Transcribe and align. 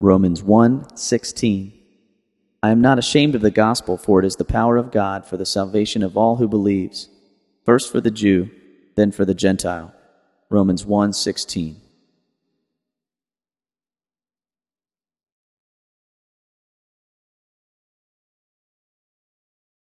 Romans 0.00 0.42
1:16 0.42 1.72
I 2.62 2.70
am 2.70 2.82
not 2.82 2.98
ashamed 2.98 3.34
of 3.34 3.40
the 3.40 3.50
gospel 3.50 3.96
for 3.96 4.20
it 4.20 4.26
is 4.26 4.36
the 4.36 4.44
power 4.44 4.76
of 4.76 4.90
God 4.90 5.24
for 5.24 5.38
the 5.38 5.46
salvation 5.46 6.02
of 6.02 6.18
all 6.18 6.36
who 6.36 6.46
believes 6.46 7.08
first 7.64 7.90
for 7.90 8.02
the 8.02 8.10
Jew 8.10 8.50
then 8.94 9.10
for 9.10 9.24
the 9.24 9.34
Gentile. 9.34 9.94
Romans 10.50 10.84
1:16 10.84 11.76